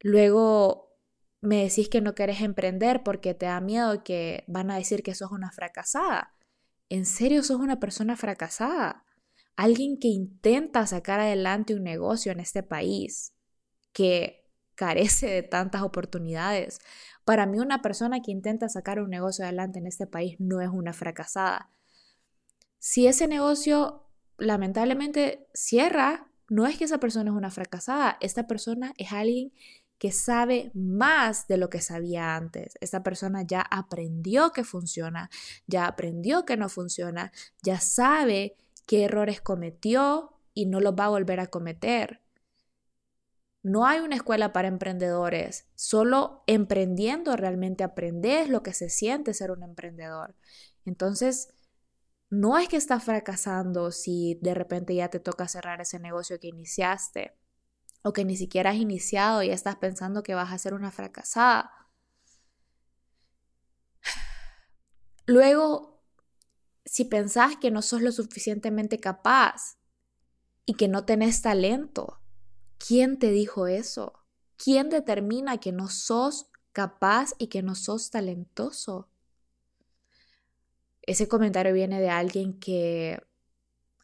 Luego 0.00 0.96
me 1.40 1.64
decís 1.64 1.88
que 1.88 2.00
no 2.00 2.14
querés 2.14 2.40
emprender 2.40 3.02
porque 3.02 3.34
te 3.34 3.46
da 3.46 3.60
miedo 3.60 4.02
que 4.04 4.44
van 4.48 4.70
a 4.70 4.76
decir 4.76 5.02
que 5.02 5.14
sos 5.14 5.32
una 5.32 5.50
fracasada. 5.52 6.34
¿En 6.88 7.06
serio 7.06 7.42
sos 7.42 7.58
una 7.58 7.80
persona 7.80 8.16
fracasada? 8.16 9.04
alguien 9.58 9.98
que 9.98 10.06
intenta 10.06 10.86
sacar 10.86 11.18
adelante 11.18 11.74
un 11.74 11.82
negocio 11.82 12.30
en 12.30 12.38
este 12.38 12.62
país 12.62 13.34
que 13.92 14.48
carece 14.76 15.26
de 15.26 15.42
tantas 15.42 15.82
oportunidades. 15.82 16.78
Para 17.24 17.44
mí 17.44 17.58
una 17.58 17.82
persona 17.82 18.22
que 18.22 18.30
intenta 18.30 18.68
sacar 18.68 19.00
un 19.00 19.10
negocio 19.10 19.44
adelante 19.44 19.80
en 19.80 19.88
este 19.88 20.06
país 20.06 20.36
no 20.38 20.60
es 20.60 20.68
una 20.68 20.92
fracasada. 20.92 21.72
Si 22.78 23.08
ese 23.08 23.26
negocio 23.26 24.07
lamentablemente 24.38 25.46
cierra, 25.52 26.28
no 26.48 26.66
es 26.66 26.78
que 26.78 26.84
esa 26.84 26.98
persona 26.98 27.30
es 27.30 27.36
una 27.36 27.50
fracasada, 27.50 28.16
esta 28.20 28.46
persona 28.46 28.94
es 28.96 29.12
alguien 29.12 29.52
que 29.98 30.12
sabe 30.12 30.70
más 30.74 31.48
de 31.48 31.56
lo 31.56 31.68
que 31.70 31.80
sabía 31.80 32.36
antes. 32.36 32.78
Esta 32.80 33.02
persona 33.02 33.42
ya 33.42 33.60
aprendió 33.60 34.52
que 34.52 34.64
funciona, 34.64 35.28
ya 35.66 35.86
aprendió 35.86 36.44
que 36.44 36.56
no 36.56 36.68
funciona, 36.68 37.32
ya 37.62 37.80
sabe 37.80 38.56
qué 38.86 39.04
errores 39.04 39.40
cometió 39.40 40.32
y 40.54 40.66
no 40.66 40.80
los 40.80 40.94
va 40.94 41.06
a 41.06 41.10
volver 41.10 41.40
a 41.40 41.48
cometer. 41.48 42.20
No 43.62 43.86
hay 43.86 43.98
una 43.98 44.14
escuela 44.14 44.52
para 44.52 44.68
emprendedores, 44.68 45.66
solo 45.74 46.44
emprendiendo 46.46 47.36
realmente 47.36 47.82
aprendes 47.82 48.48
lo 48.48 48.62
que 48.62 48.72
se 48.72 48.88
siente 48.88 49.34
ser 49.34 49.50
un 49.50 49.64
emprendedor. 49.64 50.36
Entonces, 50.84 51.52
no 52.30 52.58
es 52.58 52.68
que 52.68 52.76
estás 52.76 53.04
fracasando 53.04 53.90
si 53.90 54.38
de 54.42 54.54
repente 54.54 54.94
ya 54.94 55.08
te 55.08 55.20
toca 55.20 55.48
cerrar 55.48 55.80
ese 55.80 55.98
negocio 55.98 56.38
que 56.38 56.48
iniciaste 56.48 57.34
o 58.02 58.12
que 58.12 58.24
ni 58.24 58.36
siquiera 58.36 58.70
has 58.70 58.76
iniciado 58.76 59.42
y 59.42 59.50
estás 59.50 59.76
pensando 59.76 60.22
que 60.22 60.34
vas 60.34 60.52
a 60.52 60.58
ser 60.58 60.74
una 60.74 60.90
fracasada. 60.90 61.88
Luego, 65.26 66.02
si 66.84 67.04
pensás 67.04 67.56
que 67.56 67.70
no 67.70 67.82
sos 67.82 68.02
lo 68.02 68.12
suficientemente 68.12 68.98
capaz 68.98 69.78
y 70.66 70.74
que 70.74 70.88
no 70.88 71.04
tenés 71.04 71.42
talento, 71.42 72.20
¿quién 72.78 73.18
te 73.18 73.30
dijo 73.30 73.66
eso? 73.66 74.24
¿Quién 74.56 74.90
determina 74.90 75.58
que 75.58 75.72
no 75.72 75.88
sos 75.88 76.50
capaz 76.72 77.32
y 77.38 77.48
que 77.48 77.62
no 77.62 77.74
sos 77.74 78.10
talentoso? 78.10 79.07
Ese 81.08 81.26
comentario 81.26 81.72
viene 81.72 82.00
de 82.00 82.10
alguien 82.10 82.58
que 82.60 83.18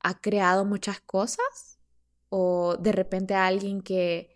ha 0.03 0.21
creado 0.21 0.65
muchas 0.65 1.01
cosas 1.01 1.79
o 2.31 2.77
de 2.79 2.93
repente 2.93 3.35
alguien 3.35 3.83
que 3.83 4.35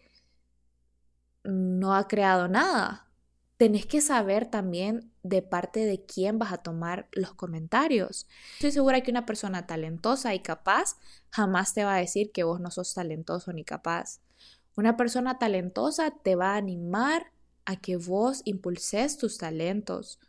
no 1.45 1.95
ha 1.95 2.07
creado 2.07 2.47
nada 2.47 3.09
tenés 3.57 3.87
que 3.87 4.01
saber 4.01 4.47
también 4.47 5.13
de 5.23 5.41
parte 5.41 5.87
de 5.87 6.05
quién 6.05 6.39
vas 6.39 6.53
a 6.53 6.59
tomar 6.59 7.09
los 7.13 7.35
comentarios. 7.35 8.29
Estoy 8.55 8.71
segura 8.71 9.01
que 9.01 9.11
una 9.11 9.27
persona 9.27 9.67
talentosa 9.67 10.35
y 10.35 10.41
capaz 10.41 10.97
jamás 11.31 11.75
te 11.75 11.85
va 11.85 11.95
a 11.95 11.99
decir 11.99 12.33
que 12.33 12.45
vos 12.45 12.61
no 12.61 12.71
sos 12.71 12.95
talentoso 12.95 13.53
ni 13.53 13.65
capaz. 13.65 14.21
Una 14.77 14.97
persona 14.97 15.39
talentosa 15.39 16.13
te 16.23 16.37
va 16.37 16.53
a 16.53 16.57
animar 16.57 17.33
a 17.65 17.77
que 17.77 17.97
vos 17.97 18.43
impulses 18.45 19.17
tus 19.17 19.39
talentos. 19.39 20.21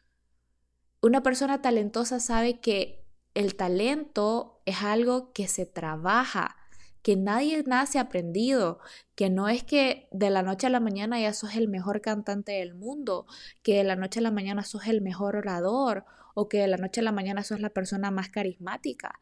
Una 1.02 1.24
persona 1.24 1.62
talentosa 1.62 2.20
sabe 2.20 2.60
que 2.60 3.06
el 3.34 3.56
talento 3.56 4.62
es 4.66 4.84
algo 4.84 5.32
que 5.32 5.48
se 5.48 5.66
trabaja, 5.66 6.58
que 7.02 7.16
nadie 7.16 7.64
nace 7.64 8.00
aprendido, 8.00 8.80
que 9.16 9.30
no 9.30 9.48
es 9.48 9.64
que 9.64 10.10
de 10.12 10.30
la 10.30 10.44
noche 10.44 10.68
a 10.68 10.70
la 10.70 10.82
mañana 10.82 11.20
ya 11.20 11.34
sos 11.34 11.56
el 11.56 11.70
mejor 11.70 12.02
cantante 12.02 12.52
del 12.52 12.76
mundo, 12.76 13.28
que 13.64 13.78
de 13.78 13.86
la 13.86 13.96
noche 13.96 14.20
a 14.20 14.24
la 14.24 14.32
mañana 14.32 14.64
sos 14.66 14.88
el 14.88 15.02
mejor 15.02 15.38
orador 15.38 16.04
o 16.36 16.50
que 16.50 16.58
de 16.58 16.68
la 16.68 16.78
noche 16.78 17.00
a 17.00 17.04
la 17.04 17.14
mañana 17.14 17.46
sos 17.46 17.62
la 17.62 17.70
persona 17.70 18.12
más 18.12 18.30
carismática. 18.30 19.20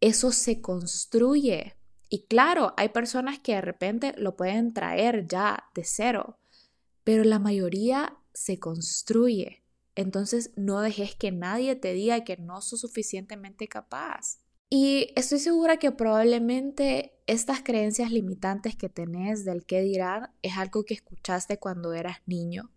Eso 0.00 0.32
se 0.32 0.62
construye. 0.62 1.76
Y 2.08 2.26
claro, 2.26 2.72
hay 2.78 2.88
personas 2.88 3.38
que 3.38 3.54
de 3.54 3.60
repente 3.60 4.14
lo 4.16 4.36
pueden 4.36 4.72
traer 4.72 5.26
ya 5.26 5.64
de 5.74 5.84
cero, 5.84 6.38
pero 7.02 7.24
la 7.24 7.38
mayoría 7.38 8.16
se 8.32 8.58
construye. 8.58 9.63
Entonces 9.94 10.52
no 10.56 10.80
dejes 10.80 11.14
que 11.14 11.32
nadie 11.32 11.76
te 11.76 11.92
diga 11.92 12.24
que 12.24 12.36
no 12.36 12.60
sos 12.60 12.80
suficientemente 12.80 13.68
capaz. 13.68 14.40
Y 14.70 15.12
estoy 15.14 15.38
segura 15.38 15.76
que 15.76 15.92
probablemente 15.92 17.12
estas 17.26 17.62
creencias 17.62 18.10
limitantes 18.10 18.76
que 18.76 18.88
tenés 18.88 19.44
del 19.44 19.64
qué 19.64 19.82
dirán 19.82 20.32
es 20.42 20.56
algo 20.56 20.84
que 20.84 20.94
escuchaste 20.94 21.58
cuando 21.58 21.92
eras 21.92 22.18
niño. 22.26 22.72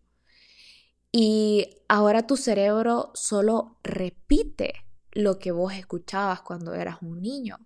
Y 1.12 1.81
ahora 1.88 2.27
tu 2.27 2.38
cerebro 2.38 3.12
solo 3.15 3.79
repite 3.83 4.86
lo 5.12 5.39
que 5.39 5.51
vos 5.51 5.74
escuchabas 5.74 6.41
cuando 6.41 6.75
eras 6.75 6.97
un 7.01 7.21
niño. 7.21 7.57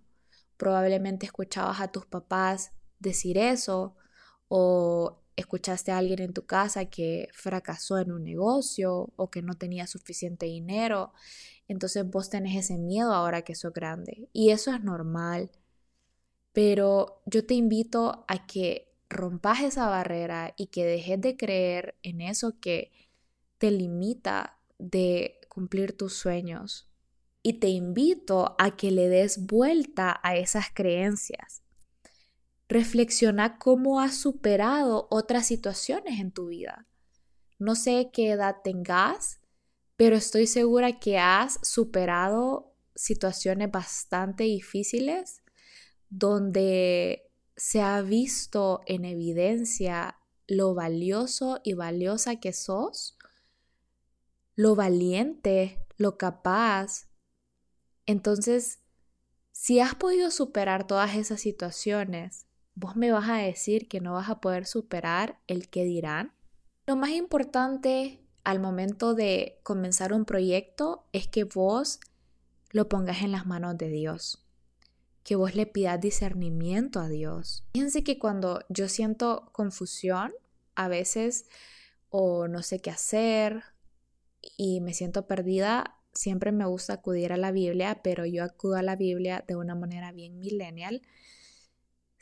Probablemente 0.56 1.26
escuchabas 1.26 1.80
a 1.80 1.88
tus 1.88 2.06
papás 2.06 2.72
decir 2.98 3.36
eso 3.36 3.96
o 4.48 5.21
escuchaste 5.36 5.92
a 5.92 5.98
alguien 5.98 6.20
en 6.20 6.32
tu 6.32 6.46
casa 6.46 6.86
que 6.86 7.28
fracasó 7.32 7.98
en 7.98 8.12
un 8.12 8.24
negocio 8.24 9.12
o 9.16 9.30
que 9.30 9.42
no 9.42 9.54
tenía 9.54 9.86
suficiente 9.86 10.46
dinero. 10.46 11.12
Entonces 11.68 12.08
vos 12.08 12.30
tenés 12.30 12.56
ese 12.56 12.78
miedo 12.78 13.12
ahora 13.12 13.42
que 13.42 13.54
sos 13.54 13.72
grande. 13.72 14.28
Y 14.32 14.50
eso 14.50 14.74
es 14.74 14.82
normal. 14.82 15.50
Pero 16.52 17.22
yo 17.26 17.46
te 17.46 17.54
invito 17.54 18.24
a 18.28 18.46
que 18.46 18.92
rompas 19.08 19.62
esa 19.62 19.88
barrera 19.88 20.54
y 20.56 20.66
que 20.66 20.84
dejes 20.84 21.20
de 21.20 21.36
creer 21.36 21.96
en 22.02 22.20
eso 22.20 22.58
que 22.60 22.92
te 23.58 23.70
limita 23.70 24.58
de 24.78 25.40
cumplir 25.48 25.96
tus 25.96 26.14
sueños. 26.14 26.88
Y 27.42 27.54
te 27.54 27.68
invito 27.68 28.54
a 28.58 28.76
que 28.76 28.90
le 28.90 29.08
des 29.08 29.46
vuelta 29.46 30.20
a 30.22 30.36
esas 30.36 30.66
creencias. 30.72 31.61
Reflexiona 32.72 33.58
cómo 33.58 34.00
has 34.00 34.14
superado 34.14 35.06
otras 35.10 35.46
situaciones 35.46 36.20
en 36.20 36.32
tu 36.32 36.46
vida. 36.46 36.86
No 37.58 37.74
sé 37.74 38.08
qué 38.14 38.30
edad 38.30 38.56
tengas, 38.64 39.40
pero 39.96 40.16
estoy 40.16 40.46
segura 40.46 40.98
que 40.98 41.18
has 41.18 41.58
superado 41.62 42.74
situaciones 42.94 43.70
bastante 43.70 44.44
difíciles 44.44 45.42
donde 46.08 47.30
se 47.56 47.82
ha 47.82 48.00
visto 48.00 48.80
en 48.86 49.04
evidencia 49.04 50.16
lo 50.46 50.72
valioso 50.72 51.60
y 51.62 51.74
valiosa 51.74 52.36
que 52.36 52.54
sos, 52.54 53.18
lo 54.54 54.76
valiente, 54.76 55.84
lo 55.98 56.16
capaz. 56.16 57.06
Entonces, 58.06 58.80
si 59.50 59.78
has 59.78 59.94
podido 59.94 60.30
superar 60.30 60.86
todas 60.86 61.16
esas 61.16 61.42
situaciones, 61.42 62.46
vos 62.74 62.96
me 62.96 63.12
vas 63.12 63.28
a 63.28 63.36
decir 63.36 63.88
que 63.88 64.00
no 64.00 64.14
vas 64.14 64.28
a 64.28 64.40
poder 64.40 64.66
superar 64.66 65.38
el 65.46 65.68
que 65.68 65.84
dirán. 65.84 66.32
Lo 66.86 66.96
más 66.96 67.10
importante 67.10 68.20
al 68.44 68.60
momento 68.60 69.14
de 69.14 69.60
comenzar 69.62 70.12
un 70.12 70.24
proyecto 70.24 71.06
es 71.12 71.28
que 71.28 71.44
vos 71.44 72.00
lo 72.70 72.88
pongas 72.88 73.22
en 73.22 73.32
las 73.32 73.46
manos 73.46 73.76
de 73.78 73.88
Dios, 73.88 74.44
que 75.22 75.36
vos 75.36 75.54
le 75.54 75.66
pidas 75.66 76.00
discernimiento 76.00 77.00
a 77.00 77.08
Dios. 77.08 77.64
Fíjense 77.74 78.02
que 78.02 78.18
cuando 78.18 78.64
yo 78.68 78.88
siento 78.88 79.50
confusión, 79.52 80.32
a 80.74 80.88
veces 80.88 81.46
o 82.08 82.48
no 82.48 82.62
sé 82.62 82.80
qué 82.80 82.90
hacer 82.90 83.62
y 84.56 84.80
me 84.80 84.94
siento 84.94 85.26
perdida, 85.26 85.98
siempre 86.12 86.52
me 86.52 86.66
gusta 86.66 86.94
acudir 86.94 87.32
a 87.32 87.36
la 87.36 87.52
Biblia, 87.52 88.00
pero 88.02 88.26
yo 88.26 88.44
acudo 88.44 88.76
a 88.76 88.82
la 88.82 88.96
Biblia 88.96 89.44
de 89.46 89.56
una 89.56 89.74
manera 89.74 90.12
bien 90.12 90.38
millennial. 90.38 91.02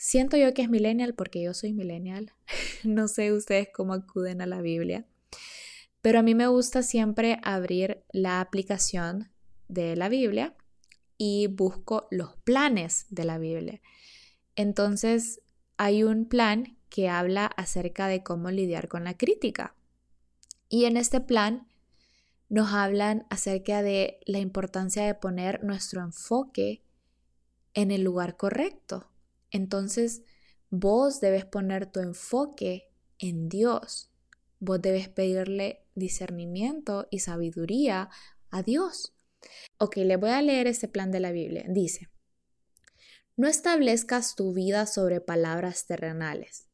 Siento 0.03 0.39
yo 0.39 0.55
que 0.55 0.63
es 0.63 0.71
millennial 0.71 1.13
porque 1.13 1.43
yo 1.43 1.53
soy 1.53 1.75
millennial. 1.75 2.33
no 2.85 3.07
sé 3.07 3.35
ustedes 3.35 3.69
cómo 3.71 3.93
acuden 3.93 4.41
a 4.41 4.47
la 4.47 4.63
Biblia. 4.63 5.05
Pero 6.01 6.21
a 6.21 6.23
mí 6.23 6.35
me 6.35 6.47
gusta 6.47 6.83
siempre 6.83 7.39
abrir 7.43 8.03
la 8.11 8.41
aplicación 8.41 9.31
de 9.69 9.97
la 9.97 10.09
Biblia 10.09 10.57
y 11.19 11.49
busco 11.49 12.09
los 12.11 12.35
planes 12.45 13.09
de 13.11 13.25
la 13.25 13.37
Biblia. 13.37 13.83
Entonces, 14.57 15.43
hay 15.77 16.03
un 16.03 16.25
plan 16.25 16.79
que 16.89 17.11
habla 17.11 17.45
acerca 17.45 18.07
de 18.07 18.23
cómo 18.23 18.51
lidiar 18.51 18.89
con 18.89 19.05
la 19.05 19.19
crítica. 19.19 19.77
Y 20.71 20.87
en 20.87 20.97
este 20.97 21.21
plan 21.21 21.69
nos 22.49 22.73
hablan 22.73 23.27
acerca 23.29 23.83
de 23.83 24.19
la 24.25 24.39
importancia 24.39 25.05
de 25.05 25.15
poner 25.15 25.63
nuestro 25.63 26.01
enfoque 26.01 26.83
en 27.75 27.91
el 27.91 28.03
lugar 28.03 28.39
correcto. 28.39 29.10
Entonces, 29.51 30.23
vos 30.71 31.21
debes 31.21 31.45
poner 31.45 31.87
tu 31.87 32.01
enfoque 32.01 32.89
en 33.19 33.49
Dios. 33.49 34.11
Vos 34.59 34.81
debes 34.81 35.09
pedirle 35.09 35.85
discernimiento 35.95 37.09
y 37.11 37.21
sabiduría 37.21 38.11
a 38.51 38.63
Dios. 38.63 39.15
Ok, 39.79 39.97
le 39.97 40.17
voy 40.17 40.31
a 40.31 40.43
leer 40.43 40.67
este 40.67 40.89
plan 40.89 41.11
de 41.11 41.21
la 41.21 41.33
Biblia. 41.33 41.65
Dice, 41.69 42.09
no 43.37 43.49
establezcas 43.49 44.35
tu 44.35 44.53
vida 44.53 44.87
sobre 44.87 45.21
palabras 45.21 45.87
terrenales. 45.87 46.69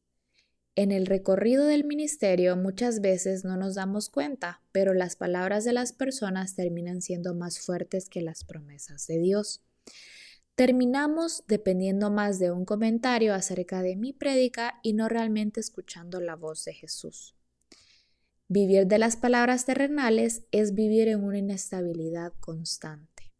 En 0.75 0.91
el 0.91 1.05
recorrido 1.07 1.65
del 1.65 1.85
ministerio 1.85 2.55
muchas 2.55 3.01
veces 3.01 3.43
no 3.45 3.57
nos 3.57 3.75
damos 3.75 4.09
cuenta, 4.09 4.61
pero 4.71 4.93
las 4.93 5.15
palabras 5.15 5.63
de 5.63 5.73
las 5.73 5.91
personas 5.93 6.55
terminan 6.55 7.01
siendo 7.01 7.33
más 7.33 7.59
fuertes 7.59 8.09
que 8.09 8.21
las 8.21 8.43
promesas 8.43 9.07
de 9.07 9.17
Dios. 9.17 9.63
Terminamos 10.57 11.43
dependiendo 11.47 12.09
más 12.09 12.39
de 12.39 12.49
un 12.49 12.65
comentario 12.65 13.35
acerca 13.35 13.83
de 13.83 13.95
mi 13.95 14.11
prédica 14.11 14.79
y 14.81 14.93
no 14.93 15.07
realmente 15.07 15.59
escuchando 15.59 16.19
la 16.19 16.35
voz 16.35 16.65
de 16.65 16.73
Jesús. 16.73 17.35
Vivir 18.47 18.87
de 18.87 18.97
las 18.97 19.17
palabras 19.17 19.65
terrenales 19.65 20.47
es 20.51 20.73
vivir 20.73 21.09
en 21.09 21.23
una 21.23 21.37
inestabilidad 21.37 22.33
constante. 22.39 23.31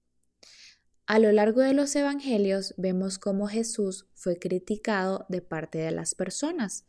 A 1.07 1.17
lo 1.17 1.31
largo 1.31 1.61
de 1.61 1.73
los 1.73 1.95
evangelios 1.95 2.75
vemos 2.77 3.17
cómo 3.17 3.47
Jesús 3.47 4.05
fue 4.13 4.37
criticado 4.37 5.25
de 5.27 5.41
parte 5.41 5.79
de 5.79 5.89
las 5.89 6.13
personas, 6.13 6.85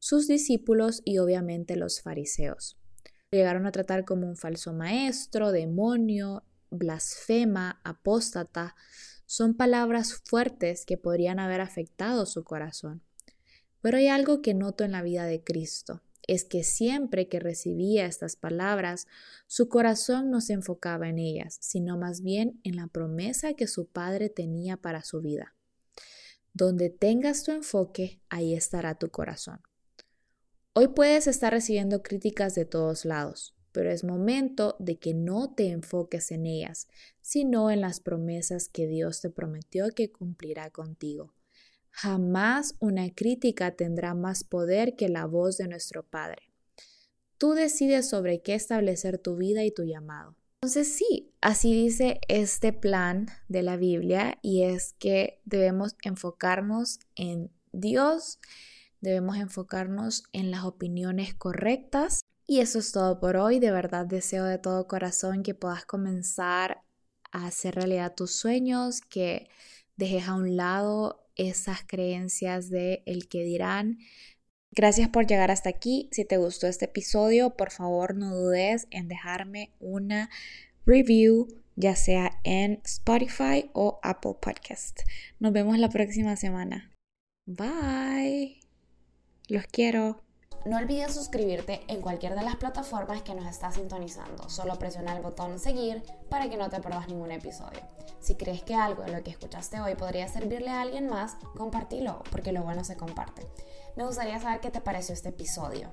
sus 0.00 0.26
discípulos 0.26 1.00
y 1.04 1.18
obviamente 1.18 1.76
los 1.76 2.02
fariseos. 2.02 2.76
Llegaron 3.30 3.66
a 3.66 3.70
tratar 3.70 4.04
como 4.04 4.26
un 4.26 4.36
falso 4.36 4.72
maestro, 4.72 5.52
demonio, 5.52 6.42
blasfema, 6.70 7.80
apóstata. 7.84 8.74
Son 9.30 9.54
palabras 9.54 10.14
fuertes 10.24 10.84
que 10.84 10.96
podrían 10.96 11.38
haber 11.38 11.60
afectado 11.60 12.26
su 12.26 12.42
corazón. 12.42 13.00
Pero 13.80 13.98
hay 13.98 14.08
algo 14.08 14.42
que 14.42 14.54
noto 14.54 14.82
en 14.82 14.90
la 14.90 15.02
vida 15.02 15.24
de 15.24 15.44
Cristo 15.44 16.02
es 16.26 16.44
que 16.44 16.64
siempre 16.64 17.28
que 17.28 17.38
recibía 17.38 18.06
estas 18.06 18.34
palabras, 18.34 19.06
su 19.46 19.68
corazón 19.68 20.32
no 20.32 20.40
se 20.40 20.54
enfocaba 20.54 21.08
en 21.08 21.20
ellas, 21.20 21.58
sino 21.60 21.96
más 21.96 22.22
bien 22.22 22.60
en 22.64 22.74
la 22.74 22.88
promesa 22.88 23.54
que 23.54 23.68
su 23.68 23.86
Padre 23.86 24.30
tenía 24.30 24.76
para 24.76 25.04
su 25.04 25.20
vida. 25.20 25.54
Donde 26.52 26.90
tengas 26.90 27.44
tu 27.44 27.52
enfoque, 27.52 28.20
ahí 28.30 28.54
estará 28.54 28.96
tu 28.96 29.10
corazón. 29.10 29.60
Hoy 30.72 30.88
puedes 30.88 31.28
estar 31.28 31.52
recibiendo 31.52 32.02
críticas 32.02 32.56
de 32.56 32.64
todos 32.64 33.04
lados, 33.04 33.54
pero 33.72 33.90
es 33.90 34.04
momento 34.04 34.76
de 34.78 34.98
que 34.98 35.14
no 35.14 35.54
te 35.54 35.70
enfoques 35.70 36.30
en 36.30 36.46
ellas, 36.46 36.88
sino 37.20 37.70
en 37.70 37.80
las 37.80 38.00
promesas 38.00 38.68
que 38.68 38.86
Dios 38.86 39.20
te 39.20 39.30
prometió 39.30 39.88
que 39.94 40.10
cumplirá 40.10 40.70
contigo. 40.70 41.34
Jamás 41.90 42.76
una 42.78 43.10
crítica 43.14 43.76
tendrá 43.76 44.14
más 44.14 44.44
poder 44.44 44.96
que 44.96 45.08
la 45.08 45.26
voz 45.26 45.56
de 45.56 45.68
nuestro 45.68 46.04
Padre. 46.04 46.50
Tú 47.38 47.52
decides 47.52 48.08
sobre 48.08 48.42
qué 48.42 48.54
establecer 48.54 49.18
tu 49.18 49.36
vida 49.36 49.64
y 49.64 49.70
tu 49.70 49.84
llamado. 49.84 50.36
Entonces 50.62 50.94
sí, 50.94 51.32
así 51.40 51.72
dice 51.72 52.20
este 52.28 52.74
plan 52.74 53.28
de 53.48 53.62
la 53.62 53.78
Biblia 53.78 54.38
y 54.42 54.64
es 54.64 54.92
que 54.98 55.40
debemos 55.46 55.96
enfocarnos 56.02 56.98
en 57.16 57.50
Dios, 57.72 58.40
debemos 59.00 59.38
enfocarnos 59.38 60.24
en 60.32 60.50
las 60.50 60.64
opiniones 60.64 61.34
correctas. 61.34 62.26
Y 62.50 62.58
eso 62.58 62.80
es 62.80 62.90
todo 62.90 63.20
por 63.20 63.36
hoy. 63.36 63.60
De 63.60 63.70
verdad 63.70 64.06
deseo 64.06 64.44
de 64.44 64.58
todo 64.58 64.88
corazón 64.88 65.44
que 65.44 65.54
puedas 65.54 65.84
comenzar 65.84 66.82
a 67.30 67.46
hacer 67.46 67.76
realidad 67.76 68.16
tus 68.16 68.32
sueños, 68.32 69.02
que 69.02 69.46
dejes 69.96 70.26
a 70.26 70.34
un 70.34 70.56
lado 70.56 71.24
esas 71.36 71.84
creencias 71.86 72.68
de 72.68 73.04
el 73.06 73.28
que 73.28 73.44
dirán. 73.44 73.98
Gracias 74.72 75.08
por 75.10 75.28
llegar 75.28 75.52
hasta 75.52 75.68
aquí. 75.68 76.08
Si 76.10 76.24
te 76.24 76.38
gustó 76.38 76.66
este 76.66 76.86
episodio, 76.86 77.50
por 77.50 77.70
favor 77.70 78.16
no 78.16 78.34
dudes 78.34 78.88
en 78.90 79.06
dejarme 79.06 79.70
una 79.78 80.28
review, 80.84 81.46
ya 81.76 81.94
sea 81.94 82.40
en 82.42 82.80
Spotify 82.84 83.70
o 83.74 84.00
Apple 84.02 84.34
Podcast. 84.42 85.02
Nos 85.38 85.52
vemos 85.52 85.78
la 85.78 85.88
próxima 85.88 86.34
semana. 86.34 86.90
Bye. 87.46 88.58
Los 89.46 89.68
quiero. 89.68 90.24
No 90.66 90.76
olvides 90.76 91.14
suscribirte 91.14 91.82
en 91.88 92.02
cualquier 92.02 92.34
de 92.34 92.42
las 92.42 92.56
plataformas 92.56 93.22
que 93.22 93.34
nos 93.34 93.46
está 93.46 93.72
sintonizando. 93.72 94.48
Solo 94.50 94.78
presiona 94.78 95.16
el 95.16 95.22
botón 95.22 95.58
seguir 95.58 96.02
para 96.28 96.50
que 96.50 96.58
no 96.58 96.68
te 96.68 96.80
pierdas 96.80 97.08
ningún 97.08 97.32
episodio. 97.32 97.80
Si 98.20 98.34
crees 98.34 98.62
que 98.62 98.74
algo 98.74 99.02
de 99.02 99.12
lo 99.12 99.22
que 99.22 99.30
escuchaste 99.30 99.80
hoy 99.80 99.94
podría 99.94 100.28
servirle 100.28 100.68
a 100.68 100.82
alguien 100.82 101.08
más, 101.08 101.36
compartilo, 101.56 102.22
porque 102.30 102.52
lo 102.52 102.62
bueno 102.62 102.84
se 102.84 102.96
comparte. 102.96 103.46
Me 103.96 104.04
gustaría 104.04 104.38
saber 104.38 104.60
qué 104.60 104.70
te 104.70 104.82
pareció 104.82 105.14
este 105.14 105.30
episodio. 105.30 105.88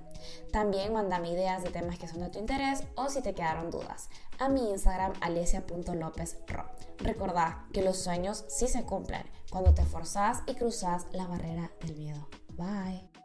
También 0.51 0.93
mandame 0.93 1.31
ideas 1.31 1.63
de 1.63 1.69
temas 1.69 1.97
que 1.97 2.07
son 2.07 2.19
de 2.19 2.29
tu 2.29 2.39
interés 2.39 2.83
o 2.95 3.09
si 3.09 3.21
te 3.21 3.33
quedaron 3.33 3.71
dudas 3.71 4.09
a 4.37 4.49
mi 4.49 4.69
Instagram 4.69 5.13
alesia.lopezro. 5.21 6.65
Recordá 6.97 7.65
que 7.73 7.81
los 7.81 7.97
sueños 7.97 8.43
sí 8.49 8.67
se 8.67 8.83
cumplen 8.83 9.23
cuando 9.49 9.73
te 9.73 9.85
forzás 9.85 10.43
y 10.45 10.55
cruzas 10.55 11.07
la 11.11 11.25
barrera 11.25 11.71
del 11.81 11.95
miedo. 11.95 12.27
Bye. 12.57 13.16